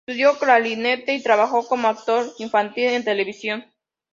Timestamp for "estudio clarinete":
0.07-1.13